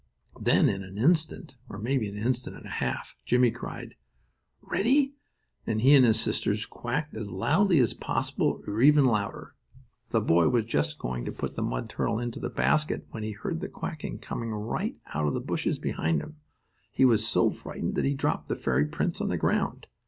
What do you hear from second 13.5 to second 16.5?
the quacking, coming right out of the bushes behind him,